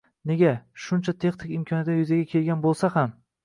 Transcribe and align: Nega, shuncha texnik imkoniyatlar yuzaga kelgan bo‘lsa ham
Nega, 0.29 0.53
shuncha 0.85 1.15
texnik 1.25 1.53
imkoniyatlar 1.59 2.03
yuzaga 2.03 2.29
kelgan 2.35 2.69
bo‘lsa 2.69 2.95
ham 3.01 3.17